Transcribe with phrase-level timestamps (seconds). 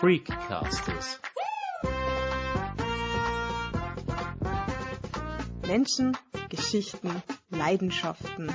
[0.00, 1.20] Freakcasters.
[5.66, 6.16] Menschen,
[6.48, 8.50] Geschichten, Leidenschaften.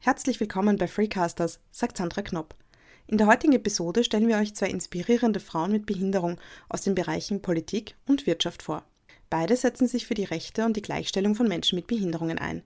[0.00, 2.56] Herzlich willkommen bei Freecasters, sagt Sandra Knopp.
[3.06, 7.42] In der heutigen Episode stellen wir euch zwei inspirierende Frauen mit Behinderung aus den Bereichen
[7.42, 8.84] Politik und Wirtschaft vor.
[9.28, 12.64] Beide setzen sich für die Rechte und die Gleichstellung von Menschen mit Behinderungen ein.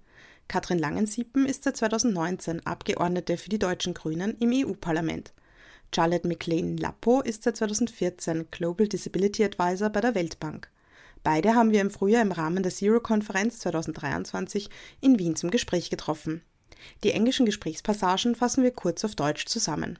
[0.48, 5.32] Katrin Langensiepen ist seit 2019 Abgeordnete für die deutschen Grünen im EU-Parlament.
[5.94, 10.70] Charlotte McLean Lappo ist seit 2014 Global Disability Advisor bei der Weltbank.
[11.22, 14.68] Beide haben wir im Frühjahr im Rahmen der Zero-Konferenz 2023
[15.00, 16.42] in Wien zum Gespräch getroffen.
[17.02, 19.98] Die englischen Gesprächspassagen fassen wir kurz auf Deutsch zusammen.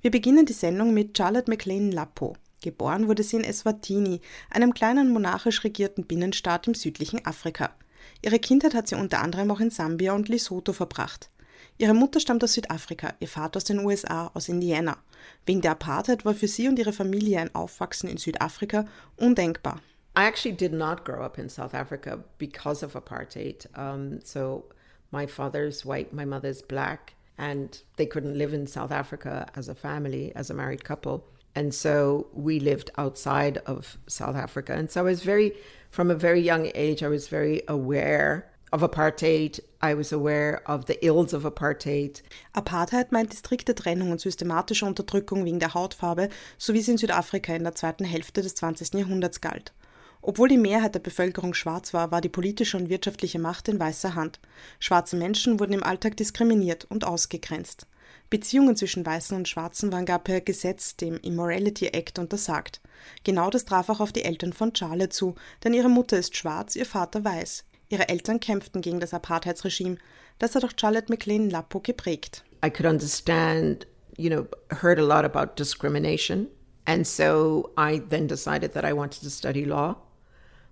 [0.00, 2.36] Wir beginnen die Sendung mit Charlotte McLean Lappo.
[2.62, 4.20] Geboren wurde sie in Eswatini,
[4.50, 7.74] einem kleinen monarchisch regierten Binnenstaat im südlichen Afrika.
[8.22, 11.30] Ihre Kindheit hat sie unter anderem auch in Sambia und Lesotho verbracht.
[11.78, 14.96] Ihre Mutter stammt aus Südafrika, ihr Vater aus den USA, aus Indiana.
[15.44, 19.80] Wegen der Apartheid war für sie und ihre Familie ein Aufwachsen in Südafrika undenkbar.
[20.16, 23.68] I actually did not grow up in South Africa because of apartheid.
[23.76, 24.64] Um, so
[25.12, 29.74] my father's white, my mother's black, and they couldn't live in South Africa as a
[29.74, 31.22] family, as a married couple.
[31.56, 34.74] And so we lived outside of South Africa.
[34.74, 35.54] And so I was very,
[35.90, 39.60] from a very young age, I was very aware of apartheid.
[39.80, 42.20] I was aware of the ills of apartheid.
[42.52, 46.98] Apartheid meint die strikte Trennung und systematische Unterdrückung wegen der Hautfarbe, so wie sie in
[46.98, 48.92] Südafrika in der zweiten Hälfte des 20.
[48.92, 49.72] Jahrhunderts galt.
[50.20, 54.14] Obwohl die Mehrheit der Bevölkerung schwarz war, war die politische und wirtschaftliche Macht in weißer
[54.14, 54.40] Hand.
[54.78, 57.86] Schwarze Menschen wurden im Alltag diskriminiert und ausgegrenzt.
[58.28, 62.80] Beziehungen zwischen Weißen und Schwarzen waren gar per Gesetz, dem Immorality Act, untersagt.
[63.24, 66.74] Genau das traf auch auf die Eltern von Charlotte zu, denn ihre Mutter ist schwarz,
[66.74, 67.64] ihr Vater weiß.
[67.88, 69.98] Ihre Eltern kämpften gegen das Apartheidsregime.
[70.38, 72.42] Das hat auch Charlotte McLean Lappo geprägt.
[72.64, 74.46] I could understand, you know,
[74.82, 76.48] heard a lot about discrimination.
[76.86, 79.96] And so I then decided that I wanted to study law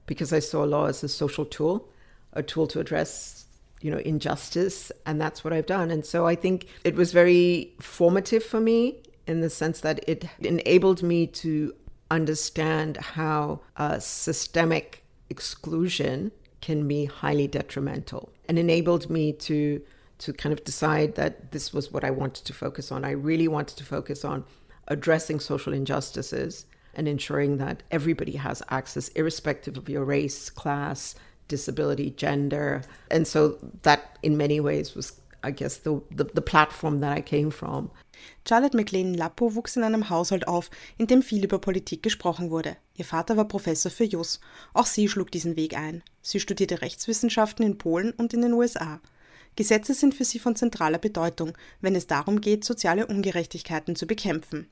[0.06, 1.88] because I saw law as a social tool,
[2.32, 3.43] a tool to address
[3.80, 4.90] you know, injustice.
[5.06, 5.90] And that's what I've done.
[5.90, 10.24] And so I think it was very formative for me in the sense that it
[10.40, 11.74] enabled me to
[12.10, 16.30] understand how uh, systemic exclusion
[16.60, 19.82] can be highly detrimental and enabled me to
[20.16, 23.04] to kind of decide that this was what I wanted to focus on.
[23.04, 24.44] I really wanted to focus on
[24.88, 31.16] addressing social injustices and ensuring that everybody has access, irrespective of your race, class,
[31.48, 32.82] disability, gender.
[33.10, 37.22] And so that in many ways was, I guess, the, the, the platform that I
[37.22, 37.90] came from.
[38.46, 42.76] Charlotte McLean Lappo wuchs in einem Haushalt auf, in dem viel über Politik gesprochen wurde.
[42.96, 44.40] Ihr Vater war Professor für Jus.
[44.72, 46.02] Auch sie schlug diesen Weg ein.
[46.22, 49.00] Sie studierte Rechtswissenschaften in Polen und in den USA.
[49.56, 54.68] Gesetze sind für sie von zentraler Bedeutung, wenn es darum geht, soziale Ungerechtigkeiten zu bekämpfen.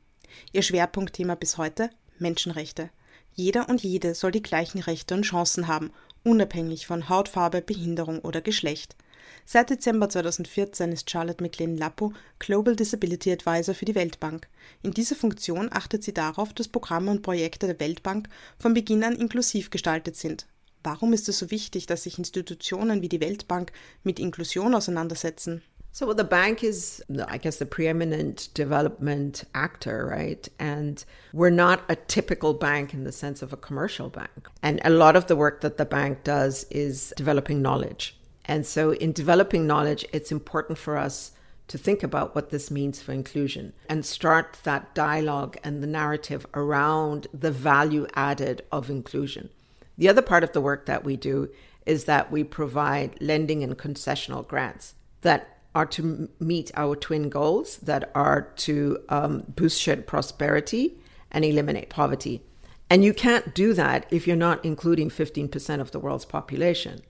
[0.53, 2.91] Ihr Schwerpunktthema bis heute Menschenrechte.
[3.35, 5.93] Jeder und jede soll die gleichen Rechte und Chancen haben
[6.25, 8.97] unabhängig von Hautfarbe, Behinderung oder Geschlecht.
[9.45, 14.49] Seit Dezember 2014 ist Charlotte McLean Lappo Global Disability Advisor für die Weltbank.
[14.83, 18.29] In dieser Funktion achtet sie darauf, dass Programme und Projekte der Weltbank
[18.59, 20.47] von Beginn an inklusiv gestaltet sind.
[20.85, 23.73] Warum ist es so wichtig, dass sich Institutionen wie die Weltbank
[24.03, 25.63] mit Inklusion auseinandersetzen?
[25.95, 30.49] So, well, the bank is, I guess, the preeminent development actor, right?
[30.59, 31.05] And
[31.35, 34.49] we're not a typical bank in the sense of a commercial bank.
[34.63, 38.17] And a lot of the work that the bank does is developing knowledge.
[38.47, 41.33] And so, in developing knowledge, it's important for us
[41.69, 46.47] to think about what this means for inclusion and start that dialogue and the narrative
[46.55, 49.51] around the value added of inclusion.
[49.99, 51.51] The other part of the work that we do
[51.85, 57.79] is that we provide lending and concessional grants that are to meet our twin goals
[57.79, 60.99] that are to um, boost shared prosperity
[61.31, 62.43] and eliminate poverty.
[62.91, 67.01] And you can't do that if you're not including 15% of the world's population,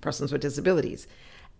[0.00, 1.06] persons with disabilities.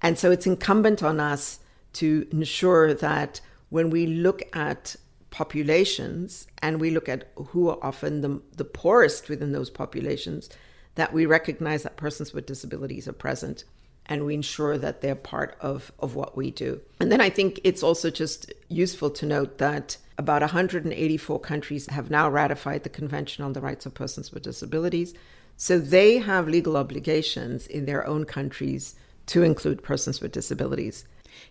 [0.03, 1.61] And so it's incumbent on us
[1.95, 4.97] to ensure that when we look at
[5.31, 10.49] populations and we look at who are often the, the poorest within those populations,
[10.97, 13.63] that we recognize that persons with disabilities are present
[14.09, 16.81] and we ensure that they're part of, of what we do.
[17.01, 22.11] And then I think it's also just useful to note that about 184 countries have
[22.11, 25.15] now ratified the Convention on the Rights of Persons with Disabilities.
[25.57, 28.95] So they have legal obligations in their own countries
[29.27, 31.05] to include persons with disabilities.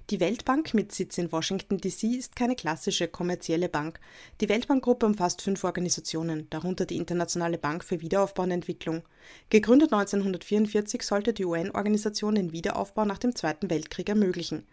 [0.10, 2.08] Die Weltbank mit Sitz in Washington, D.C.
[2.08, 4.00] ist keine klassische kommerzielle Bank.
[4.42, 9.04] Die Weltbankgruppe umfasst fünf Organisationen, darunter die Internationale Bank für Wiederaufbau und Entwicklung.
[9.50, 14.66] Gegründet 1944 sollte die UN-Organisation den Wiederaufbau nach dem Zweiten Weltkrieg ermöglichen.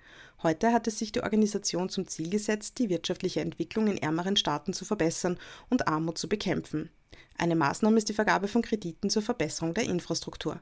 [0.43, 4.73] Heute hat es sich die Organisation zum Ziel gesetzt, die wirtschaftliche Entwicklung in ärmeren Staaten
[4.73, 5.39] zu verbessern
[5.71, 6.91] und Armut zu bekämpfen.
[7.37, 10.61] Eine Maßnahme ist die Vergabe von Krediten zur Verbesserung der Infrastruktur.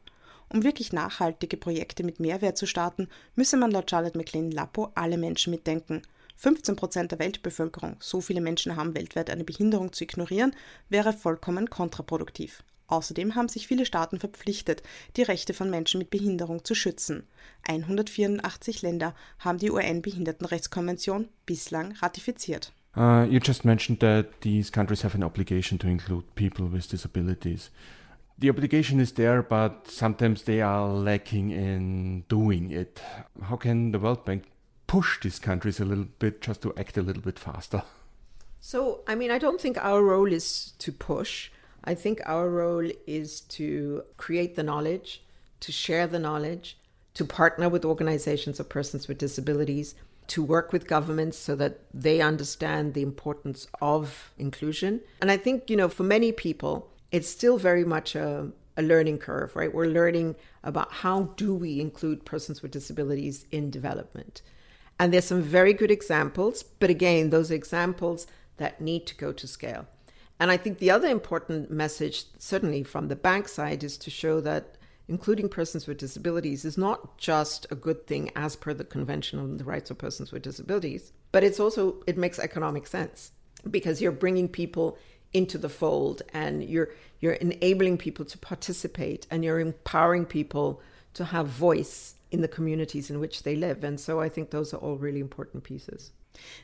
[0.53, 5.17] Um wirklich nachhaltige Projekte mit Mehrwert zu starten, müsse man laut Charlotte McLean Lappo alle
[5.17, 6.03] Menschen mitdenken.
[6.37, 10.55] 15 Prozent der Weltbevölkerung, so viele Menschen haben weltweit eine Behinderung zu ignorieren,
[10.91, 12.63] wäre vollkommen kontraproduktiv.
[12.87, 14.83] Außerdem haben sich viele Staaten verpflichtet,
[15.17, 17.27] die Rechte von Menschen mit Behinderung zu schützen.
[17.67, 22.75] 184 Länder haben die UN-Behindertenrechtskonvention bislang ratifiziert.
[22.95, 27.71] Uh, you just mentioned that these countries have an obligation to include people with disabilities.
[28.43, 33.01] The obligation is there, but sometimes they are lacking in doing it.
[33.41, 34.51] How can the World Bank
[34.89, 37.85] push these countries a little bit just to act a little bit faster?
[38.61, 41.51] So, I mean, I don't think our role is to push.
[41.85, 45.23] I think our role is to create the knowledge,
[45.61, 46.77] to share the knowledge,
[47.15, 49.95] to partner with organizations of persons with disabilities,
[50.29, 55.01] to work with governments so that they understand the importance of inclusion.
[55.21, 59.19] And I think, you know, for many people, it's still very much a, a learning
[59.19, 59.73] curve, right?
[59.73, 64.43] We're learning about how do we include persons with disabilities in development.
[64.99, 68.27] And there's some very good examples, but again, those examples
[68.57, 69.87] that need to go to scale.
[70.41, 74.41] And I think the other important message, certainly from the bank side, is to show
[74.41, 74.77] that
[75.09, 79.57] including persons with disabilities is not just a good thing as per the Convention on
[79.57, 83.33] the Rights of Persons with Disabilities, but it's also, it makes economic sense
[83.71, 84.99] because you're bringing people
[85.33, 86.91] into the fold and you're
[87.21, 90.81] you're enabling people to participate and you're empowering people
[91.15, 94.75] to have voice in the communities in which they live and so i think those
[94.75, 96.13] are all really important pieces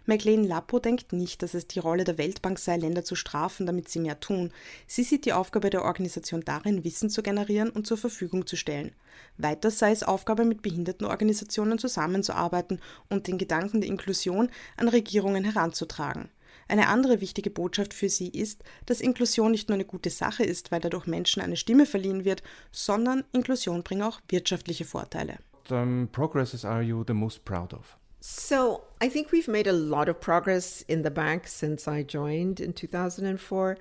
[0.07, 3.89] McLean Lappo denkt nicht, dass es die Rolle der Weltbank sei, Länder zu strafen, damit
[3.89, 4.51] sie mehr tun.
[4.87, 8.93] Sie sieht die Aufgabe der Organisation darin, Wissen zu generieren und zur Verfügung zu stellen.
[9.37, 12.81] Weiter sei es Aufgabe, mit Behindertenorganisationen zusammenzuarbeiten
[13.11, 16.31] und den Gedanken der Inklusion an Regierungen heranzutragen.
[16.69, 20.71] Eine andere wichtige Botschaft für sie ist, dass Inklusion nicht nur eine gute Sache ist,
[20.71, 25.39] weil dadurch Menschen eine Stimme verliehen wird, sondern Inklusion bringt auch wirtschaftliche Vorteile.
[25.71, 27.97] Um, progresses are you the most proud of?
[28.21, 32.61] So, I think we've made a lot of progress in the bank since I joined
[32.61, 33.77] in 2004.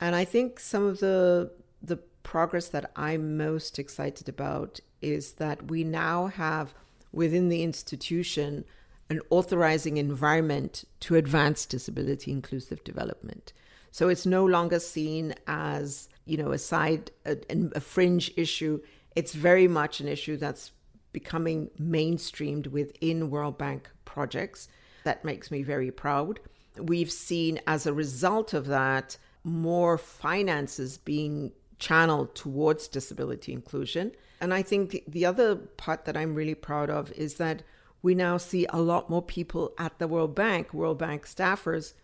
[0.00, 1.50] And I think some of the
[1.82, 6.74] the progress that I'm most excited about is that we now have
[7.12, 8.64] within the institution
[9.08, 13.52] an authorizing environment to advance disability inclusive development.
[13.90, 17.36] So it's no longer seen as, you know, a side, a,
[17.74, 18.80] a fringe issue.
[19.14, 20.72] It's very much an issue that's
[21.12, 24.68] becoming mainstreamed within World Bank projects.
[25.04, 26.40] That makes me very proud.
[26.76, 34.12] We've seen as a result of that more finances being channeled towards disability inclusion.
[34.40, 37.62] And I think the, the other part that I'm really proud of is that
[38.02, 41.94] we now see a lot more people at the World Bank, World Bank staffers,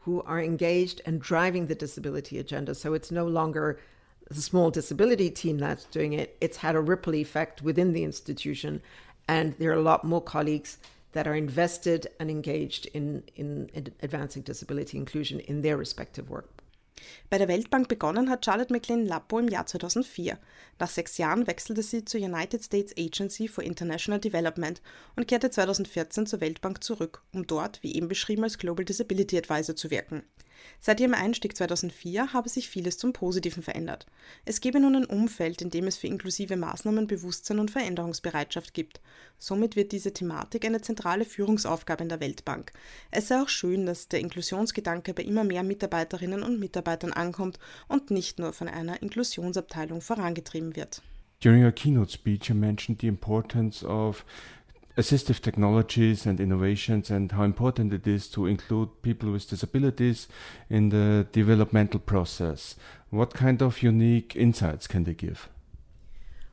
[0.00, 2.74] who are engaged and driving the disability agenda.
[2.74, 3.78] So it's no longer
[4.30, 6.36] the small disability team that's doing it.
[6.40, 8.80] It's had a ripple effect within the institution,
[9.28, 10.78] and there are a lot more colleagues
[11.12, 16.59] that are invested and engaged in, in, in advancing disability inclusion in their respective work.
[17.28, 20.38] Bei der Weltbank begonnen hat Charlotte McLean Lappo im Jahr 2004.
[20.78, 24.80] Nach sechs Jahren wechselte sie zur United States Agency for International Development
[25.16, 29.76] und kehrte 2014 zur Weltbank zurück, um dort, wie eben beschrieben, als Global Disability Advisor
[29.76, 30.22] zu wirken.
[30.80, 34.06] Seit ihrem Einstieg 2004 habe sich vieles zum Positiven verändert.
[34.44, 39.00] Es gebe nun ein Umfeld, in dem es für inklusive Maßnahmen Bewusstsein und Veränderungsbereitschaft gibt.
[39.38, 42.72] Somit wird diese Thematik eine zentrale Führungsaufgabe in der Weltbank.
[43.10, 48.10] Es sei auch schön, dass der Inklusionsgedanke bei immer mehr Mitarbeiterinnen und Mitarbeitern ankommt und
[48.10, 51.02] nicht nur von einer Inklusionsabteilung vorangetrieben wird.
[51.40, 54.26] During your keynote speech, you mentioned the importance of
[55.00, 60.28] assistive technologies and innovations and how important it is to include people with disabilities
[60.68, 62.76] in the developmental process.
[63.10, 65.48] What kind of unique insights can they give?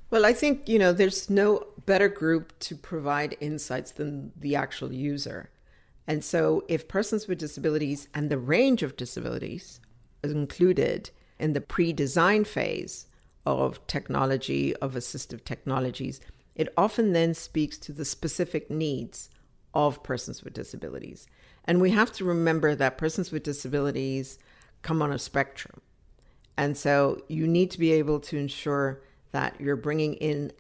[0.09, 4.93] Well, I think, you know, there's no better group to provide insights than the actual
[4.93, 5.49] user.
[6.07, 9.81] And so, if persons with disabilities and the range of disabilities
[10.23, 13.07] is included in the pre design phase
[13.45, 16.21] of technology, of assistive technologies,
[16.57, 19.29] it often then speaks to the specific needs
[19.73, 21.27] of persons with disabilities.
[21.63, 24.39] And we have to remember that persons with disabilities
[24.81, 25.81] come on a spectrum.
[26.57, 30.51] And so you need to be able to ensure that you're bringing in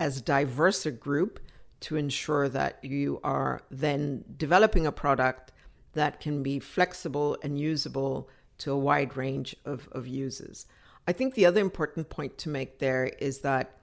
[0.00, 1.38] as diverse a group
[1.80, 5.52] to ensure that you are then developing a product
[5.92, 10.66] that can be flexible and usable to a wide range of, of users.
[11.06, 13.78] I think the other important point to make there is that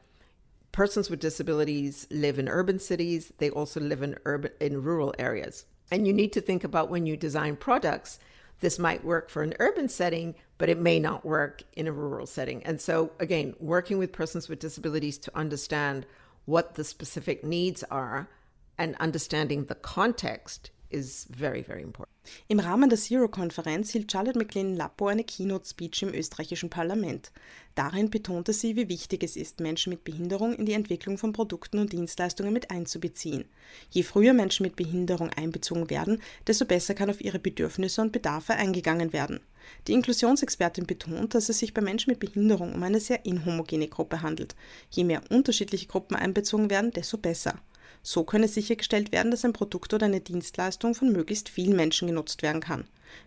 [0.72, 5.66] persons with disabilities live in urban cities, they also live in urban in rural areas.
[5.92, 8.20] And you need to think about when you design products,
[8.62, 12.28] this might work for an urban setting, but it may not work in a rural
[12.28, 12.64] setting.
[12.64, 16.06] And so again, working with persons with disabilities to understand
[16.46, 18.30] what the specific needs are
[18.78, 22.12] and understanding the context is very, very important.
[22.48, 27.32] Im Rahmen der Zero-Konferenz hielt Charlotte McLean Lappo eine Keynote-Speech im österreichischen Parlament.
[27.74, 31.80] Darin betonte sie, wie wichtig es ist, Menschen mit Behinderung in die Entwicklung von Produkten
[31.80, 33.46] und Dienstleistungen mit einzubeziehen.
[33.90, 38.54] Je früher Menschen mit Behinderung einbezogen werden, desto besser kann auf ihre Bedürfnisse und Bedarfe
[38.54, 39.40] eingegangen werden.
[39.88, 44.22] Die Inklusionsexpertin betont, dass es sich bei Menschen mit Behinderung um eine sehr inhomogene Gruppe
[44.22, 44.56] handelt.
[44.90, 47.60] Je mehr unterschiedliche Gruppen einbezogen werden, desto besser.
[48.04, 52.42] So könne sichergestellt werden, dass ein Produkt oder eine Dienstleistung von möglichst vielen Menschen genutzt
[52.42, 52.86] werden kann.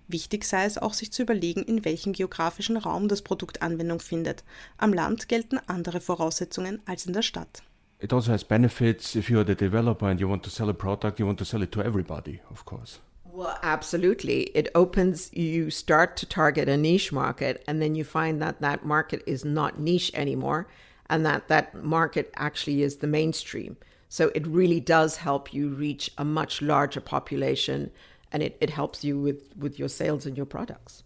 [0.09, 4.45] Wichtig sei es auch, sich zu überlegen, in welchem geografischen Raum das Produkt Anwendung findet.
[4.78, 7.62] Am Land gelten andere Voraussetzungen als in der Stadt.
[8.00, 11.19] It also has benefits if you're the developer and you want to sell a product,
[11.19, 13.00] you want to sell it to everybody, of course.
[13.25, 14.50] Well, absolutely.
[14.54, 18.85] It opens, you start to target a niche market, and then you find that that
[18.85, 20.66] market is not niche anymore,
[21.09, 23.76] and that that market actually is the mainstream.
[24.14, 27.90] So it really does help you reach a much larger population
[28.30, 31.02] and it, it helps you with, with your sales and your products.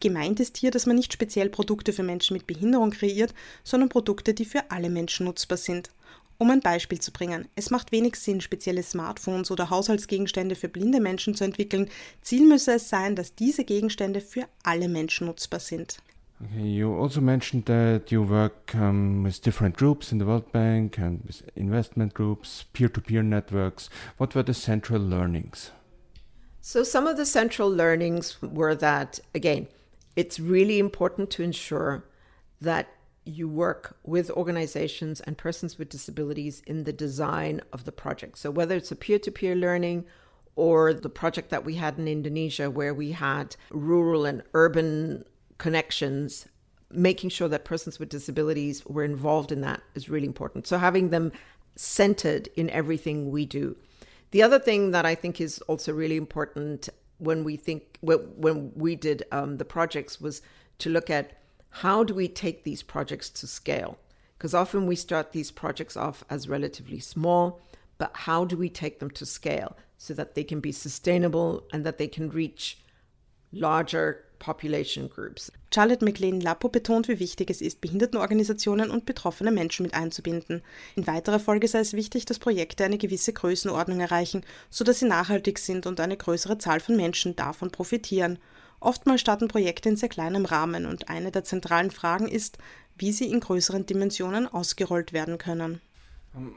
[0.00, 3.32] Gemeint ist hier, dass man nicht speziell Produkte für Menschen mit Behinderung kreiert,
[3.62, 5.90] sondern Produkte, die für alle Menschen nutzbar sind.
[6.38, 10.98] Um ein Beispiel zu bringen, es macht wenig Sinn, spezielle Smartphones oder Haushaltsgegenstände für blinde
[10.98, 11.88] Menschen zu entwickeln.
[12.22, 15.98] Ziel müsse es sein, dass diese Gegenstände für alle Menschen nutzbar sind.
[16.42, 20.98] Okay, you also mentioned that you work um, with different groups in the World Bank
[20.98, 23.88] and with investment groups, peer to peer networks.
[24.16, 25.70] What were the central learnings?
[26.60, 29.68] So, some of the central learnings were that, again,
[30.16, 32.04] it's really important to ensure
[32.60, 32.88] that
[33.24, 38.38] you work with organizations and persons with disabilities in the design of the project.
[38.38, 40.04] So, whether it's a peer to peer learning
[40.56, 45.24] or the project that we had in Indonesia, where we had rural and urban
[45.58, 46.46] connections,
[46.90, 50.66] making sure that persons with disabilities were involved in that is really important.
[50.66, 51.32] So having them
[51.76, 53.76] centered in everything we do.
[54.30, 58.96] The other thing that I think is also really important when we think when we
[58.96, 60.42] did um, the projects was
[60.78, 61.38] to look at
[61.70, 63.98] how do we take these projects to scale
[64.36, 67.60] because often we start these projects off as relatively small
[67.98, 71.86] but how do we take them to scale so that they can be sustainable and
[71.86, 72.78] that they can reach
[73.52, 75.50] larger population groups.
[75.72, 80.62] Charlotte McLean Lappo betont, wie wichtig es ist, Behindertenorganisationen und betroffene Menschen mit einzubinden.
[80.96, 85.58] In weiterer Folge sei es wichtig, dass Projekte eine gewisse Größenordnung erreichen, sodass sie nachhaltig
[85.58, 88.38] sind und eine größere Zahl von Menschen davon profitieren.
[88.80, 92.58] Oftmals starten Projekte in sehr kleinem Rahmen und eine der zentralen Fragen ist,
[92.96, 95.80] wie sie in größeren Dimensionen ausgerollt werden können.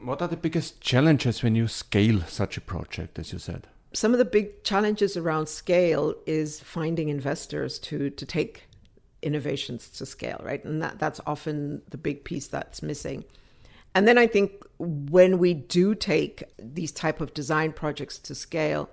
[0.04, 3.68] what are the biggest challenges when you scale such a project, as you said?
[3.92, 8.64] Some of the big challenges around scale is finding investors to to take
[9.22, 10.64] innovations to scale, right?
[10.64, 13.24] And that, that's often the big piece that's missing.
[13.94, 18.90] And then I think when we do take these type of design projects to scale,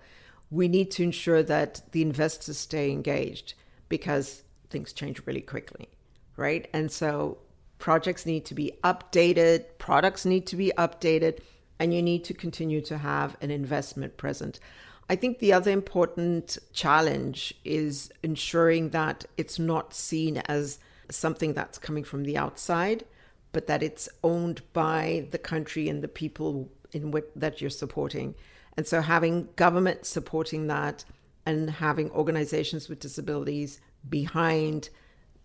[0.50, 3.54] we need to ensure that the investors stay engaged
[3.90, 5.90] because things change really quickly,
[6.38, 6.68] right?
[6.74, 7.38] And so
[7.78, 11.40] projects need to be updated, products need to be updated,
[11.80, 14.60] and you need to continue to have an investment present.
[15.10, 20.80] I think the other important challenge is ensuring that it's not seen as
[21.12, 23.06] something that's coming from the outside,
[23.52, 28.34] but that it's owned by the country and the people in which that you're supporting.
[28.76, 31.06] And so having government supporting that
[31.46, 34.90] and having organizations with disabilities behind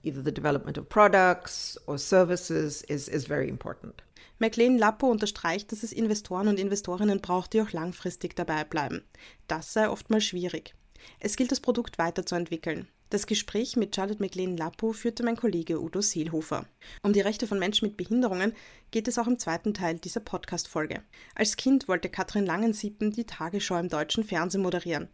[0.02, 4.02] either the development of products or services is, is very important.
[4.38, 9.02] McLean Lappo unterstreicht, dass es Investoren und Investorinnen braucht, die auch langfristig dabei bleiben.
[9.48, 10.74] Das sei oftmals schwierig.
[11.18, 12.88] Es gilt, das Produkt weiterzuentwickeln.
[13.10, 16.64] Das Gespräch mit Charlotte McLean Lappo führte mein Kollege Udo Seelhofer.
[17.02, 18.54] Um die Rechte von Menschen mit Behinderungen
[18.92, 21.02] geht es auch im zweiten Teil dieser Podcast-Folge.
[21.34, 25.08] Als Kind wollte Katrin Langensiepen die Tagesschau im deutschen Fernsehen moderieren.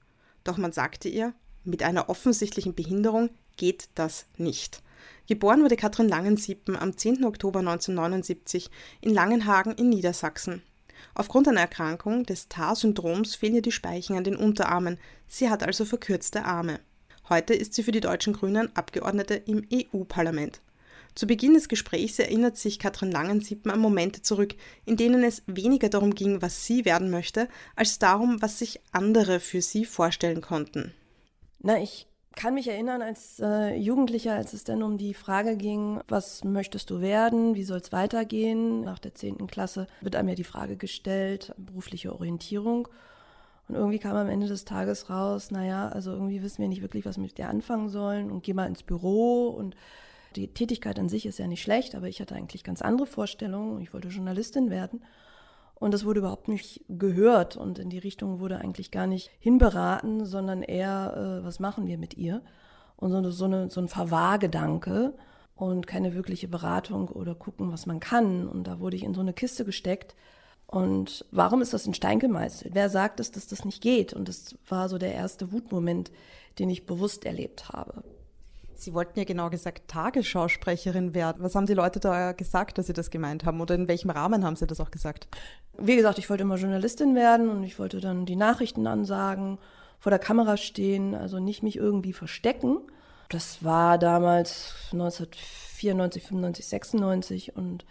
[0.45, 1.33] Doch man sagte ihr,
[1.64, 4.82] mit einer offensichtlichen Behinderung geht das nicht.
[5.26, 7.25] Geboren wurde Katrin Langensiepen am 10.
[7.25, 8.70] Oktober 1979
[9.00, 10.62] in Langenhagen in Niedersachsen.
[11.14, 14.98] Aufgrund einer Erkrankung des TAR-Syndroms fehlen ihr die Speichen an den Unterarmen.
[15.26, 16.80] Sie hat also verkürzte Arme.
[17.28, 20.60] Heute ist sie für die deutschen Grünen Abgeordnete im EU-Parlament.
[21.16, 25.88] Zu Beginn des Gesprächs erinnert sich Katrin Langensiepen an Momente zurück, in denen es weniger
[25.88, 30.92] darum ging, was sie werden möchte, als darum, was sich andere für sie vorstellen konnten.
[31.58, 32.06] Na, ich
[32.37, 36.90] kann mich erinnern, als äh, Jugendlicher, als es dann um die Frage ging, was möchtest
[36.90, 38.83] du werden, wie soll es weitergehen?
[38.83, 39.47] Nach der 10.
[39.47, 42.88] Klasse wird einem ja die Frage gestellt, berufliche Orientierung.
[43.69, 47.05] Und irgendwie kam am Ende des Tages raus, naja, also irgendwie wissen wir nicht wirklich,
[47.05, 49.75] was wir mit dir anfangen sollen und geh mal ins Büro und
[50.37, 53.81] die Tätigkeit an sich ist ja nicht schlecht, aber ich hatte eigentlich ganz andere Vorstellungen.
[53.81, 55.02] Ich wollte Journalistin werden.
[55.78, 60.25] Und das wurde überhaupt nicht gehört und in die Richtung wurde eigentlich gar nicht hinberaten,
[60.25, 62.42] sondern eher, äh, was machen wir mit ihr?
[62.97, 65.12] Und so, so, eine, so ein Verwahrgedanke
[65.54, 68.49] und keine wirkliche Beratung oder gucken, was man kann.
[68.49, 70.14] Und da wurde ich in so eine Kiste gesteckt.
[70.66, 72.75] Und warum ist das in Stein gemeißelt?
[72.75, 74.14] Wer sagt es, dass das nicht geht?
[74.14, 76.11] Und das war so der erste Wutmoment,
[76.59, 78.02] den ich bewusst erlebt habe.
[78.80, 81.42] Sie wollten ja genau gesagt Tagesschausprecherin werden.
[81.42, 83.61] Was haben die Leute da gesagt, dass Sie das gemeint haben?
[83.61, 85.28] Oder in welchem Rahmen haben Sie das auch gesagt?
[85.78, 89.59] Wie gesagt, ich wollte immer Journalistin werden und ich wollte dann die Nachrichten ansagen,
[89.99, 92.78] vor der Kamera stehen, also nicht mich irgendwie verstecken.
[93.28, 97.85] Das war damals 1994, 95, 96 und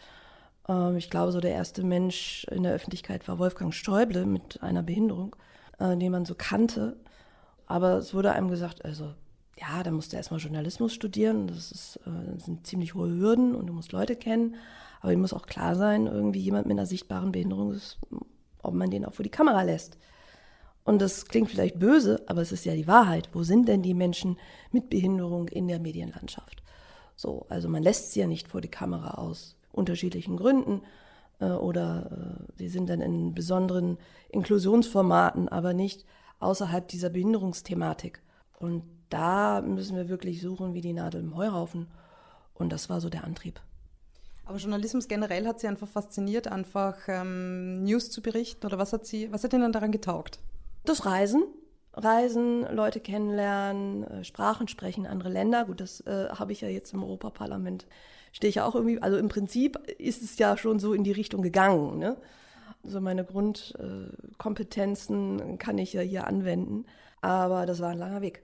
[0.70, 4.84] äh, ich glaube, so der erste Mensch in der Öffentlichkeit war Wolfgang Stäuble mit einer
[4.84, 5.36] Behinderung,
[5.80, 6.96] äh, den man so kannte.
[7.68, 9.13] Aber es wurde einem gesagt, also
[9.58, 11.48] ja, da musst du erstmal Journalismus studieren.
[11.48, 14.56] Das, ist, äh, das sind ziemlich hohe Hürden und du musst Leute kennen.
[15.02, 18.00] Aber ihm muss auch klar sein, irgendwie jemand mit einer sichtbaren Behinderung ist,
[18.62, 19.98] ob man den auch vor die Kamera lässt.
[20.84, 23.30] Und das klingt vielleicht böse, aber es ist ja die Wahrheit.
[23.34, 24.38] Wo sind denn die Menschen
[24.72, 26.64] mit Behinderung in der Medienlandschaft?
[27.16, 30.82] So, also man lässt sie ja nicht vor die Kamera aus unterschiedlichen Gründen
[31.40, 33.98] äh, oder äh, sie sind dann in besonderen
[34.30, 36.06] Inklusionsformaten, aber nicht
[36.40, 38.22] außerhalb dieser Behinderungsthematik.
[38.60, 41.88] Und da müssen wir wirklich suchen wie die Nadel im Heuhaufen.
[42.54, 43.60] Und das war so der Antrieb.
[44.46, 48.66] Aber Journalismus generell hat Sie einfach fasziniert, einfach ähm, News zu berichten?
[48.66, 50.40] Oder was hat, Sie, was hat Ihnen daran getaugt?
[50.86, 51.44] Das Reisen.
[51.94, 55.66] Reisen, Leute kennenlernen, äh, Sprachen sprechen, andere Länder.
[55.66, 57.88] Gut, das äh, habe ich ja jetzt im Europaparlament.
[58.34, 61.14] Stehe ich ja auch irgendwie, also im Prinzip ist es ja schon so in die
[61.14, 61.98] Richtung gegangen.
[61.98, 62.18] Ne?
[62.84, 66.86] Also meine Grundkompetenzen äh, kann ich ja hier anwenden.
[67.22, 68.44] Aber das war ein langer Weg.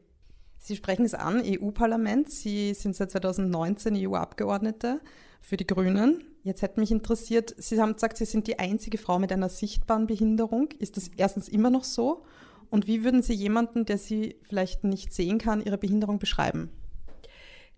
[0.63, 2.29] Sie sprechen es an, EU-Parlament.
[2.29, 5.01] Sie sind seit 2019 EU-Abgeordnete
[5.41, 6.23] für die Grünen.
[6.43, 10.05] Jetzt hätte mich interessiert, Sie haben gesagt, Sie sind die einzige Frau mit einer sichtbaren
[10.05, 10.69] Behinderung.
[10.77, 12.25] Ist das erstens immer noch so?
[12.69, 16.69] Und wie würden Sie jemanden, der Sie vielleicht nicht sehen kann, Ihre Behinderung beschreiben?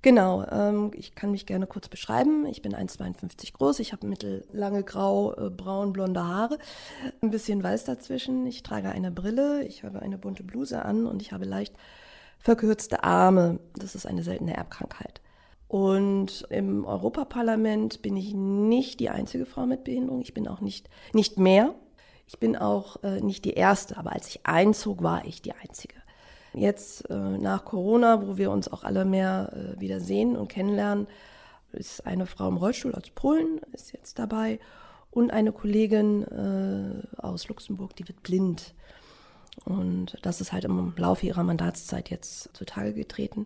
[0.02, 2.46] Genau, ähm, ich kann mich gerne kurz beschreiben.
[2.48, 6.58] Ich bin 1,52 groß, ich habe mittellange grau, äh, braun, blonde Haare,
[7.22, 8.46] ein bisschen weiß dazwischen.
[8.46, 11.74] Ich trage eine Brille, ich habe eine bunte Bluse an und ich habe leicht
[12.44, 13.60] verkürzte Arme.
[13.76, 15.22] Das ist eine seltene Erbkrankheit.
[15.70, 20.22] Und im Europaparlament bin ich nicht die einzige Frau mit Behinderung.
[20.22, 21.74] Ich bin auch nicht, nicht mehr.
[22.28, 25.96] Ich bin auch äh, nicht die erste, aber als ich einzog, war ich die einzige.
[26.54, 31.08] Jetzt äh, nach Corona, wo wir uns auch alle mehr äh, wieder sehen und kennenlernen,
[31.72, 34.60] ist eine Frau im Rollstuhl aus Polen, ist jetzt dabei
[35.12, 38.76] und eine Kollegin äh, aus Luxemburg, die wird blind.
[39.66, 43.46] Und das ist halt im Laufe ihrer Mandatszeit jetzt zutage getreten.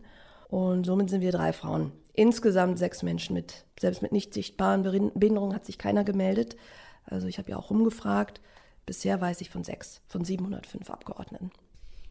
[0.50, 1.92] Und somit sind wir drei Frauen.
[2.14, 6.56] Insgesamt sechs Menschen mit, selbst mit nicht sichtbaren Behinderungen hat sich keiner gemeldet.
[7.06, 8.42] Also ich habe ja auch rumgefragt.
[8.86, 11.52] Bisher weiß ich von sechs, von 705 Abgeordneten.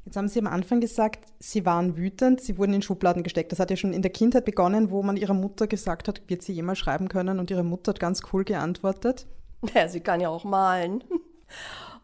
[0.05, 3.51] Jetzt haben Sie am Anfang gesagt, Sie waren wütend, Sie wurden in Schubladen gesteckt.
[3.51, 6.43] Das hat ja schon in der Kindheit begonnen, wo man Ihrer Mutter gesagt hat, wird
[6.43, 7.41] sie jemals schreiben können?
[7.41, 9.27] Und Ihre Mutter hat ganz cool geantwortet.
[9.75, 11.03] Ja, sie kann ja auch malen.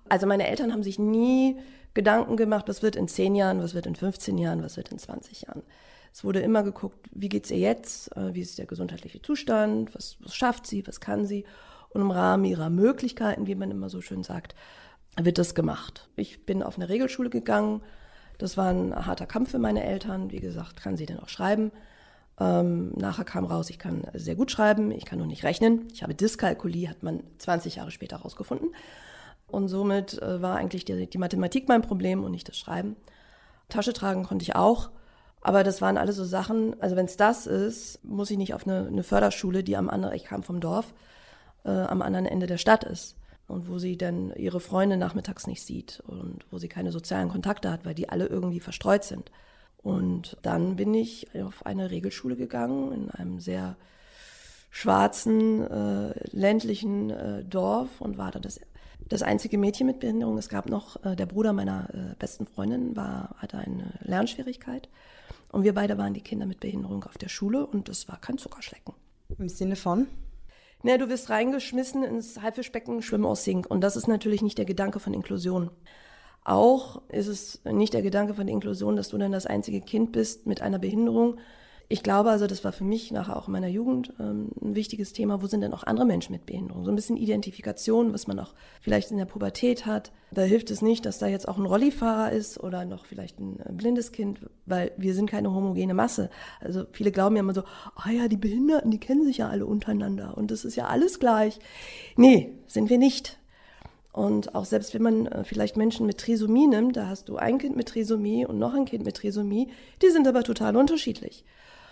[0.09, 1.59] Also meine Eltern haben sich nie
[1.95, 4.99] Gedanken gemacht, was wird in 10 Jahren, was wird in 15 Jahren, was wird in
[4.99, 5.63] 20 Jahren.
[6.13, 9.95] Es wurde immer geguckt, wie geht es ihr jetzt, äh, wie ist der gesundheitliche Zustand,
[9.95, 11.45] was, was schafft sie, was kann sie.
[11.91, 14.55] Und im Rahmen ihrer Möglichkeiten, wie man immer so schön sagt,
[15.21, 16.09] wird das gemacht.
[16.17, 17.83] Ich bin auf eine Regelschule gegangen.
[18.39, 20.31] Das war ein harter Kampf für meine Eltern.
[20.31, 21.71] Wie gesagt, kann sie denn auch schreiben?
[22.41, 25.89] Ähm, nachher kam raus, ich kann sehr gut schreiben, ich kann nur nicht rechnen.
[25.93, 28.75] Ich habe Dyskalkulie, hat man 20 Jahre später herausgefunden.
[29.53, 32.97] Und somit äh, war eigentlich die, die, Mathematik mein Problem und nicht das Schreiben.
[33.69, 34.91] Tasche tragen konnte ich auch.
[35.43, 38.67] Aber das waren alle so Sachen, also wenn es das ist, muss ich nicht auf
[38.67, 40.95] eine, eine, Förderschule, die am anderen, ich kam vom Dorf,
[41.65, 43.17] äh, am anderen Ende der Stadt ist.
[43.47, 47.71] Und wo sie dann ihre Freunde nachmittags nicht sieht und wo sie keine sozialen Kontakte
[47.71, 49.31] hat, weil die alle irgendwie verstreut sind.
[49.83, 53.77] Und dann bin ich auf eine Regelschule gegangen in einem sehr
[54.71, 58.59] schwarzen, äh, ländlichen äh, Dorf und war da das
[59.09, 60.39] das einzige Mädchen mit Behinderung.
[60.39, 64.89] Es gab noch, äh, der Bruder meiner äh, besten Freundin war, hatte eine Lernschwierigkeit.
[65.51, 68.39] Und wir beide waren die Kinder mit Behinderung auf der Schule und es war kein
[68.39, 68.95] Zuckerschlecken.
[69.39, 70.07] Im Sinne von?
[70.83, 73.71] Naja, du wirst reingeschmissen ins Haifischbecken, schwimm aus Sink.
[73.71, 75.71] Und das ist natürlich nicht der Gedanke von Inklusion.
[76.45, 80.47] Auch ist es nicht der Gedanke von Inklusion, dass du dann das einzige Kind bist
[80.47, 81.39] mit einer Behinderung,
[81.89, 85.13] ich glaube also, das war für mich nachher auch in meiner Jugend ähm, ein wichtiges
[85.13, 85.43] Thema.
[85.43, 86.85] Wo sind denn auch andere Menschen mit Behinderung?
[86.85, 90.13] So ein bisschen Identifikation, was man auch vielleicht in der Pubertät hat.
[90.31, 93.61] Da hilft es nicht, dass da jetzt auch ein Rollifahrer ist oder noch vielleicht ein
[93.61, 96.31] äh, blindes Kind, weil wir sind keine homogene Masse.
[96.61, 97.65] Also viele glauben ja immer so,
[97.95, 101.21] ah ja, die Behinderten, die kennen sich ja alle untereinander und das ist ja alles
[101.21, 101.59] gleich.
[102.17, 103.39] Nee, sind wir nicht.
[104.13, 107.59] Und auch selbst wenn man äh, vielleicht Menschen mit Trisomie nimmt, da hast du ein
[107.59, 109.69] Kind mit Trisomie und noch ein Kind mit Trisomie,
[110.03, 111.45] die sind aber total unterschiedlich.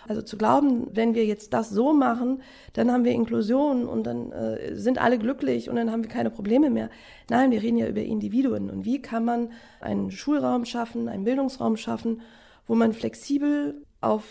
[0.07, 2.41] Also zu glauben, wenn wir jetzt das so machen,
[2.73, 6.31] dann haben wir Inklusion und dann äh, sind alle glücklich und dann haben wir keine
[6.31, 6.89] Probleme mehr.
[7.29, 8.69] Nein, wir reden ja über Individuen.
[8.69, 12.21] Und wie kann man einen Schulraum schaffen, einen Bildungsraum schaffen,
[12.67, 14.23] wo man flexibel auf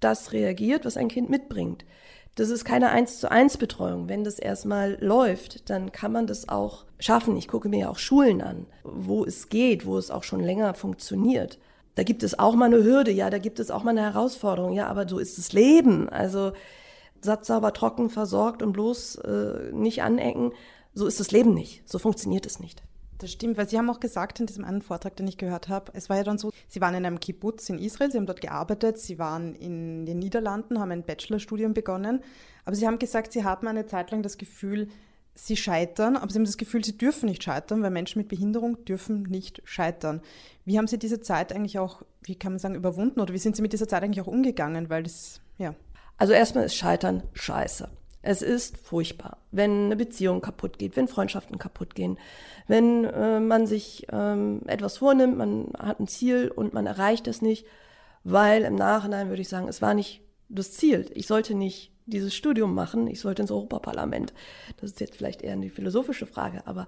[0.00, 1.84] das reagiert, was ein Kind mitbringt.
[2.36, 4.08] Das ist keine eins zu eins Betreuung.
[4.08, 7.36] Wenn das erstmal läuft, dann kann man das auch schaffen.
[7.36, 10.74] Ich gucke mir ja auch Schulen an, wo es geht, wo es auch schon länger
[10.74, 11.58] funktioniert.
[11.94, 14.72] Da gibt es auch mal eine Hürde, ja, da gibt es auch mal eine Herausforderung,
[14.72, 16.08] ja, aber so ist das Leben.
[16.08, 16.52] Also
[17.20, 20.52] satt, sauber, trocken, versorgt und bloß äh, nicht anecken,
[20.92, 21.88] so ist das Leben nicht.
[21.88, 22.82] So funktioniert es nicht.
[23.18, 25.92] Das stimmt, weil Sie haben auch gesagt in diesem einen Vortrag, den ich gehört habe,
[25.94, 28.40] es war ja dann so, Sie waren in einem Kibbutz in Israel, Sie haben dort
[28.40, 32.22] gearbeitet, Sie waren in den Niederlanden, haben ein Bachelorstudium begonnen,
[32.64, 34.88] aber Sie haben gesagt, Sie hatten eine Zeit lang das Gefühl,
[35.34, 38.84] sie scheitern, aber sie haben das Gefühl, sie dürfen nicht scheitern, weil Menschen mit Behinderung
[38.84, 40.20] dürfen nicht scheitern.
[40.64, 43.56] Wie haben Sie diese Zeit eigentlich auch, wie kann man sagen, überwunden oder wie sind
[43.56, 44.88] Sie mit dieser Zeit eigentlich auch umgegangen?
[44.90, 45.74] Weil das, ja.
[46.16, 47.88] Also erstmal ist Scheitern scheiße.
[48.26, 52.18] Es ist furchtbar, wenn eine Beziehung kaputt geht, wenn Freundschaften kaputt gehen,
[52.66, 57.42] wenn äh, man sich ähm, etwas vornimmt, man hat ein Ziel und man erreicht es
[57.42, 57.66] nicht,
[58.22, 61.10] weil im Nachhinein würde ich sagen, es war nicht das Ziel.
[61.12, 63.08] Ich sollte nicht dieses Studium machen.
[63.08, 64.32] Ich sollte ins Europaparlament.
[64.80, 66.86] Das ist jetzt vielleicht eher eine philosophische Frage, aber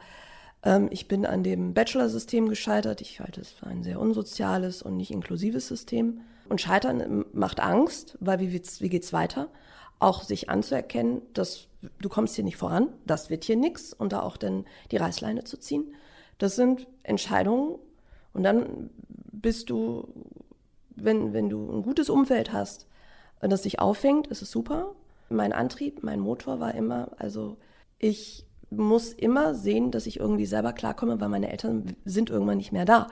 [0.62, 3.02] ähm, ich bin an dem Bachelor-System gescheitert.
[3.02, 6.22] Ich halte es für ein sehr unsoziales und nicht inklusives System.
[6.48, 9.48] Und Scheitern macht Angst, weil wie, wie geht's weiter?
[9.98, 11.68] Auch sich anzuerkennen, dass
[12.00, 15.44] du kommst hier nicht voran, das wird hier nichts und da auch dann die Reißleine
[15.44, 15.94] zu ziehen.
[16.38, 17.78] Das sind Entscheidungen
[18.32, 18.90] und dann
[19.32, 20.08] bist du,
[20.94, 22.86] wenn, wenn du ein gutes Umfeld hast,
[23.40, 24.94] das dich auffängt, ist es super.
[25.28, 27.56] Mein Antrieb, mein Motor war immer, also
[27.98, 32.72] ich muss immer sehen, dass ich irgendwie selber klarkomme, weil meine Eltern sind irgendwann nicht
[32.72, 33.08] mehr da.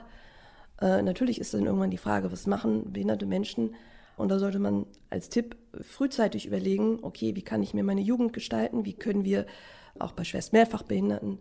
[0.81, 3.75] Äh, natürlich ist dann irgendwann die Frage, was machen behinderte Menschen?
[4.17, 8.33] Und da sollte man als Tipp frühzeitig überlegen, okay, wie kann ich mir meine Jugend
[8.33, 8.85] gestalten?
[8.85, 9.45] Wie können wir
[9.99, 11.39] auch bei schwerst Mehrfachbehinderten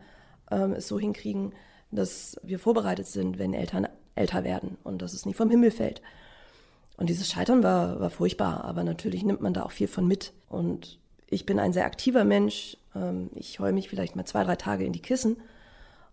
[0.51, 1.53] ähm, es so hinkriegen,
[1.91, 6.03] dass wir vorbereitet sind, wenn Eltern älter werden und dass es nicht vom Himmel fällt.
[6.97, 10.33] Und dieses Scheitern war, war furchtbar, aber natürlich nimmt man da auch viel von mit.
[10.49, 12.77] Und ich bin ein sehr aktiver Mensch.
[12.95, 15.37] Ähm, ich heule mich vielleicht mal zwei, drei Tage in die Kissen.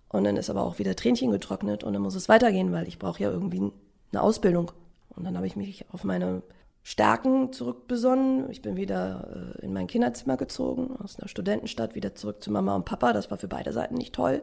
[0.10, 3.00] Und dann ist aber auch wieder Tränchen getrocknet und dann muss es weitergehen, weil ich
[3.00, 3.72] brauche ja irgendwie
[4.12, 4.72] eine Ausbildung.
[5.16, 6.42] Und dann habe ich mich auf meine
[6.84, 8.50] Stärken zurückbesonnen.
[8.50, 12.76] Ich bin wieder äh, in mein Kinderzimmer gezogen, aus einer Studentenstadt wieder zurück zu Mama
[12.76, 13.14] und Papa.
[13.14, 14.42] Das war für beide Seiten nicht toll.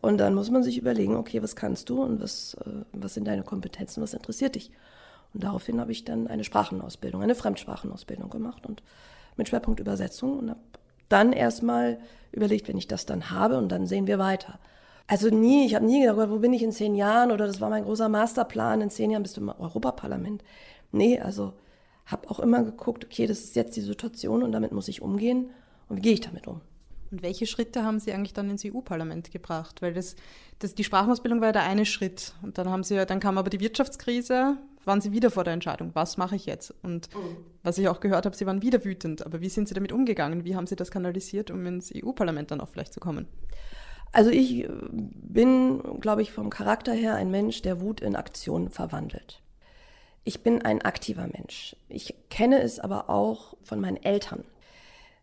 [0.00, 3.26] Und dann muss man sich überlegen, okay, was kannst du und was, äh, was sind
[3.26, 4.70] deine Kompetenzen, was interessiert dich?
[5.34, 8.82] Und daraufhin habe ich dann eine Sprachenausbildung, eine Fremdsprachenausbildung gemacht und
[9.36, 10.60] mit Schwerpunkt Übersetzung und habe
[11.08, 11.98] dann erstmal
[12.32, 14.58] überlegt, wenn ich das dann habe und dann sehen wir weiter.
[15.10, 17.68] Also nie, ich habe nie gedacht, wo bin ich in zehn Jahren oder das war
[17.68, 20.44] mein großer Masterplan, in zehn Jahren bist du im Europaparlament.
[20.92, 21.52] Nee, also
[22.06, 25.50] habe auch immer geguckt, okay, das ist jetzt die Situation und damit muss ich umgehen
[25.88, 26.60] und wie gehe ich damit um?
[27.10, 29.82] Und welche Schritte haben Sie eigentlich dann ins EU-Parlament gebracht?
[29.82, 30.14] Weil das,
[30.60, 32.34] das, die Sprachausbildung war ja der eine Schritt.
[32.42, 35.90] Und dann haben Sie, dann kam aber die Wirtschaftskrise, waren Sie wieder vor der Entscheidung,
[35.94, 36.72] was mache ich jetzt?
[36.84, 37.08] Und
[37.64, 39.26] was ich auch gehört habe, Sie waren wieder wütend.
[39.26, 40.44] Aber wie sind Sie damit umgegangen?
[40.44, 43.26] Wie haben Sie das kanalisiert, um ins EU-Parlament dann auch vielleicht zu kommen?
[44.12, 48.70] Also ich äh, bin, glaube ich, vom Charakter her ein Mensch, der Wut in Aktion
[48.70, 49.40] verwandelt.
[50.24, 51.76] Ich bin ein aktiver Mensch.
[51.88, 54.44] Ich kenne es aber auch von meinen Eltern.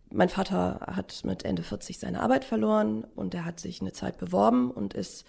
[0.10, 4.18] Mein Vater hat mit Ende 40 seine Arbeit verloren und er hat sich eine Zeit
[4.18, 5.26] beworben und ist,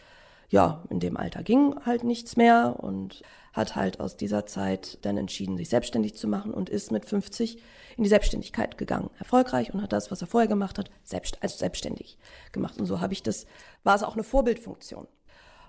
[0.51, 5.17] ja, in dem Alter ging halt nichts mehr und hat halt aus dieser Zeit dann
[5.17, 7.61] entschieden, sich selbstständig zu machen und ist mit 50
[7.97, 9.11] in die Selbstständigkeit gegangen.
[9.19, 12.19] Erfolgreich und hat das, was er vorher gemacht hat, selbst, als selbstständig
[12.53, 12.79] gemacht.
[12.79, 13.47] Und so habe ich das,
[13.83, 15.09] war es auch eine Vorbildfunktion.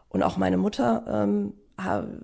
[0.09, 1.53] Und auch meine Mutter ähm,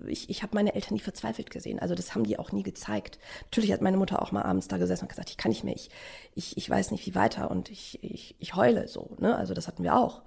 [0.06, 1.78] ich, ich habe meine Eltern nie verzweifelt gesehen.
[1.78, 3.18] Also das haben die auch nie gezeigt.
[3.44, 5.74] Natürlich hat meine Mutter auch mal abends da gesessen und gesagt, ich kann nicht mehr,
[5.74, 5.90] ich,
[6.34, 9.16] ich, ich weiß nicht, wie weiter und ich, ich, ich heule so.
[9.18, 9.36] Ne?
[9.36, 10.22] Also das hatten wir auch.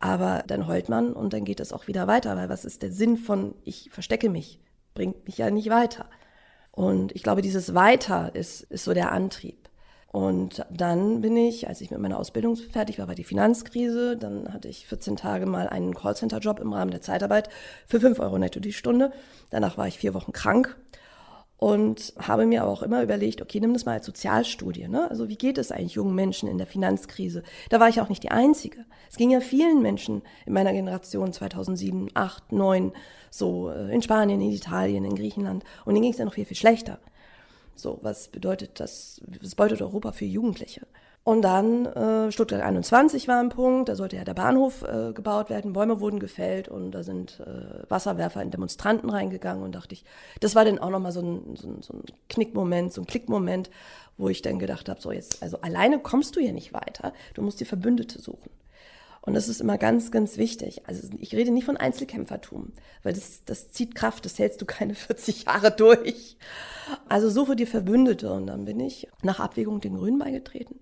[0.00, 2.92] Aber dann heult man und dann geht es auch wieder weiter, weil was ist der
[2.92, 4.60] Sinn von, ich verstecke mich,
[4.94, 6.06] bringt mich ja nicht weiter.
[6.70, 9.68] Und ich glaube, dieses Weiter ist, ist so der Antrieb.
[10.10, 14.16] Und dann bin ich, als ich mit meiner Ausbildung fertig war, war die Finanzkrise.
[14.16, 17.50] Dann hatte ich 14 Tage mal einen Callcenter-Job im Rahmen der Zeitarbeit
[17.86, 19.12] für 5 Euro netto die Stunde.
[19.50, 20.78] Danach war ich vier Wochen krank
[21.58, 24.86] und habe mir aber auch immer überlegt, okay, nimm das mal als Sozialstudie.
[24.86, 25.10] Ne?
[25.10, 27.42] Also wie geht es eigentlich jungen Menschen in der Finanzkrise?
[27.68, 28.84] Da war ich auch nicht die Einzige.
[29.10, 32.92] Es ging ja vielen Menschen in meiner Generation 2007, 8, 9,
[33.30, 35.64] so äh, in Spanien, in Italien, in Griechenland.
[35.84, 37.00] Und denen ging es ja noch viel, viel schlechter.
[37.74, 40.86] So, was bedeutet das, was bedeutet Europa für Jugendliche?
[41.28, 45.50] Und dann äh, Stuttgart 21 war ein Punkt, da sollte ja der Bahnhof äh, gebaut
[45.50, 50.06] werden, Bäume wurden gefällt und da sind äh, Wasserwerfer in Demonstranten reingegangen und dachte ich,
[50.40, 53.68] das war dann auch nochmal so ein, so, ein, so ein Knickmoment, so ein Klickmoment,
[54.16, 57.42] wo ich dann gedacht habe, so jetzt, also alleine kommst du hier nicht weiter, du
[57.42, 58.48] musst dir Verbündete suchen.
[59.20, 60.80] Und das ist immer ganz, ganz wichtig.
[60.86, 64.94] Also ich rede nicht von Einzelkämpfertum, weil das, das zieht Kraft, das hältst du keine
[64.94, 66.38] 40 Jahre durch.
[67.10, 68.32] Also suche dir Verbündete.
[68.32, 70.80] Und dann bin ich nach Abwägung den Grünen beigetreten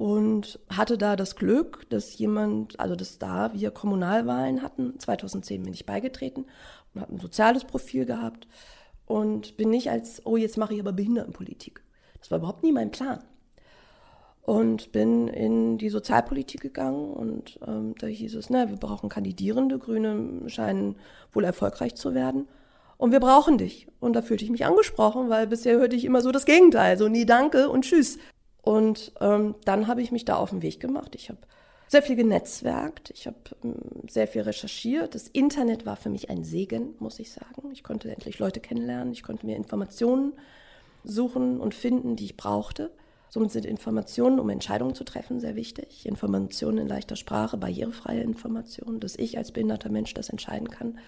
[0.00, 4.98] und hatte da das Glück, dass jemand, also dass da wir Kommunalwahlen hatten.
[4.98, 6.46] 2010 bin ich beigetreten
[6.94, 8.48] und habe ein soziales Profil gehabt
[9.04, 11.84] und bin nicht als, oh, jetzt mache ich aber Behindertenpolitik.
[12.18, 13.22] Das war überhaupt nie mein Plan
[14.40, 19.78] und bin in die Sozialpolitik gegangen und ähm, da hieß es, na, wir brauchen Kandidierende,
[19.78, 20.96] Grüne scheinen
[21.30, 22.48] wohl erfolgreich zu werden
[22.96, 23.86] und wir brauchen dich.
[23.98, 27.08] Und da fühlte ich mich angesprochen, weil bisher hörte ich immer so das Gegenteil, so
[27.08, 28.18] nie danke und tschüss.
[28.62, 31.14] Und ähm, dann habe ich mich da auf den Weg gemacht.
[31.14, 31.38] Ich habe
[31.88, 33.74] sehr viel genetzwerkt, ich habe ähm,
[34.08, 35.14] sehr viel recherchiert.
[35.14, 37.70] Das Internet war für mich ein Segen, muss ich sagen.
[37.72, 40.34] Ich konnte endlich Leute kennenlernen, ich konnte mir Informationen
[41.02, 42.90] suchen und finden, die ich brauchte.
[43.28, 46.04] Somit sind Informationen, um Entscheidungen zu treffen, sehr wichtig.
[46.04, 50.98] Informationen in leichter Sprache, barrierefreie Informationen, dass ich als behinderter Mensch das entscheiden kann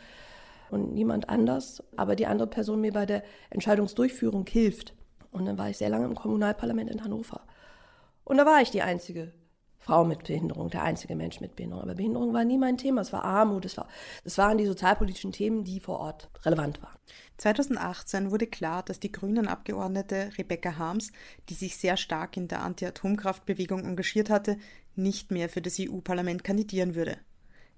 [0.71, 4.95] und niemand anders, aber die andere Person mir bei der Entscheidungsdurchführung hilft.
[5.33, 7.41] Und dann war ich sehr lange im Kommunalparlament in Hannover.
[8.25, 9.33] Und da war ich die einzige
[9.79, 11.83] Frau mit Behinderung, der einzige Mensch mit Behinderung.
[11.83, 13.01] Aber Behinderung war nie mein Thema.
[13.01, 13.89] Es war Armut, es, war,
[14.23, 16.97] es waren die sozialpolitischen Themen, die vor Ort relevant waren.
[17.39, 21.11] 2018 wurde klar, dass die Grünen-Abgeordnete Rebecca Harms,
[21.49, 24.57] die sich sehr stark in der Anti-Atomkraftbewegung engagiert hatte,
[24.95, 27.17] nicht mehr für das EU-Parlament kandidieren würde.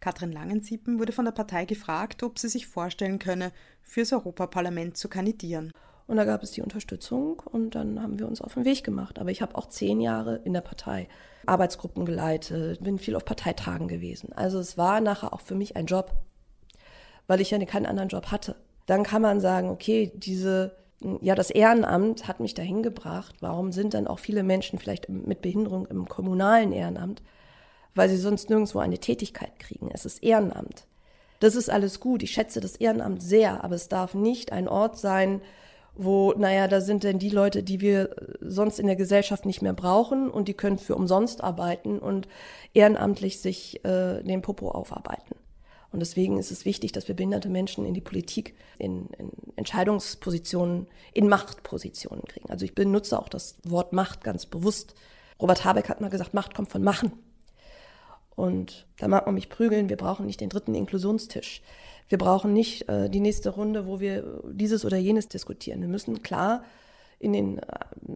[0.01, 3.51] Katrin Langensiepen wurde von der Partei gefragt, ob sie sich vorstellen könne,
[3.83, 5.71] fürs Europaparlament zu kandidieren.
[6.07, 9.19] Und da gab es die Unterstützung und dann haben wir uns auf den Weg gemacht.
[9.19, 11.09] Aber ich habe auch zehn Jahre in der Partei
[11.47, 14.33] Arbeitsgruppen geleitet, bin viel auf Parteitagen gewesen.
[14.35, 16.13] Also es war nachher auch für mich ein Job,
[17.27, 18.57] weil ich ja keinen anderen Job hatte.
[18.87, 20.77] Dann kann man sagen, okay, diese,
[21.23, 23.37] ja, das Ehrenamt hat mich dahin gebracht.
[23.41, 27.23] Warum sind dann auch viele Menschen vielleicht mit Behinderung im kommunalen Ehrenamt?
[27.95, 29.91] Weil sie sonst nirgendwo eine Tätigkeit kriegen.
[29.93, 30.87] Es ist Ehrenamt.
[31.41, 32.23] Das ist alles gut.
[32.23, 35.41] Ich schätze das Ehrenamt sehr, aber es darf nicht ein Ort sein,
[35.97, 39.73] wo, naja, da sind denn die Leute, die wir sonst in der Gesellschaft nicht mehr
[39.73, 42.29] brauchen und die können für umsonst arbeiten und
[42.73, 45.37] ehrenamtlich sich äh, den Popo aufarbeiten.
[45.93, 50.89] Und deswegen ist es wichtig, dass wir behinderte Menschen in die Politik, in, in Entscheidungspositionen,
[51.13, 52.51] in Machtpositionen kriegen.
[52.51, 54.97] Also ich benutze auch das Wort Macht ganz bewusst.
[55.41, 57.13] Robert Habeck hat mal gesagt, Macht kommt von Machen.
[58.37, 61.63] Und da mag man mich prügeln, wir brauchen nicht den dritten Inklusionstisch.
[62.09, 65.81] Wir brauchen nicht äh, die nächste Runde, wo wir dieses oder jenes diskutieren.
[65.81, 66.65] Wir müssen klar
[67.19, 67.63] in den äh,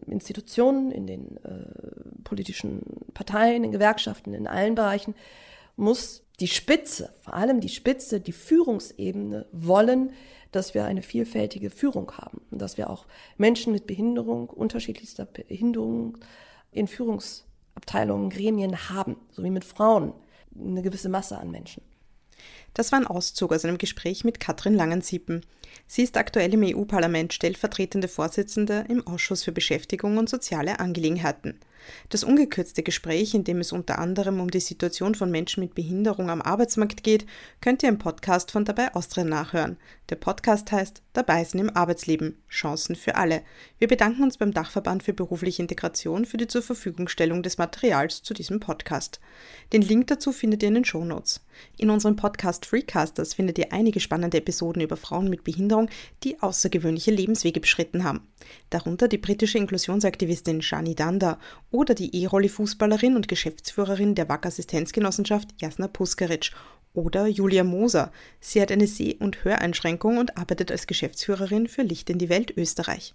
[0.07, 2.81] Institutionen, in den äh, politischen
[3.13, 5.15] Parteien, in Gewerkschaften, in allen Bereichen,
[5.75, 10.11] muss die Spitze, vor allem die Spitze, die Führungsebene wollen,
[10.51, 13.05] dass wir eine vielfältige Führung haben und dass wir auch
[13.37, 16.17] Menschen mit Behinderung, unterschiedlichster Behinderung
[16.71, 16.87] in
[17.79, 20.13] Führungsabteilungen, Gremien haben, so wie mit Frauen
[20.55, 21.83] eine gewisse Masse an Menschen.
[22.73, 25.45] Das war ein Auszug aus einem Gespräch mit Katrin Langensiepen.
[25.87, 31.59] Sie ist aktuell im EU-Parlament stellvertretende Vorsitzende im Ausschuss für Beschäftigung und soziale Angelegenheiten.
[32.09, 36.29] Das ungekürzte Gespräch, in dem es unter anderem um die Situation von Menschen mit Behinderung
[36.29, 37.25] am Arbeitsmarkt geht,
[37.61, 39.77] könnt ihr im Podcast von Dabei Austria nachhören.
[40.09, 42.41] Der Podcast heißt Dabei sein im Arbeitsleben.
[42.49, 43.43] Chancen für alle.
[43.77, 48.33] Wir bedanken uns beim Dachverband für berufliche Integration für die zur Verfügungstellung des Materials zu
[48.33, 49.19] diesem Podcast.
[49.73, 51.41] Den Link dazu findet ihr in den Shownotes.
[51.77, 55.89] In unserem Podcast Freecasters findet ihr einige spannende Episoden über Frauen mit Behinderung,
[56.23, 58.27] die außergewöhnliche Lebenswege beschritten haben.
[58.69, 61.39] Darunter die britische Inklusionsaktivistin Shani Danda
[61.71, 66.51] oder die E-Rolli-Fußballerin und Geschäftsführerin der WAC Assistenzgenossenschaft Jasna Puskaric
[66.93, 68.11] oder Julia Moser.
[68.39, 72.55] Sie hat eine Seh- und Höreinschränkung und arbeitet als Geschäftsführerin für Licht in die Welt
[72.57, 73.13] Österreich.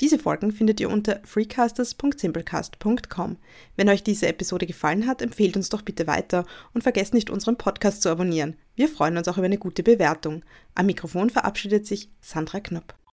[0.00, 3.36] Diese Folgen findet ihr unter freecasters.simplecast.com.
[3.76, 7.58] Wenn euch diese Episode gefallen hat, empfehlt uns doch bitte weiter und vergesst nicht, unseren
[7.58, 8.56] Podcast zu abonnieren.
[8.74, 10.44] Wir freuen uns auch über eine gute Bewertung.
[10.74, 12.96] Am Mikrofon verabschiedet sich Sandra Knopp.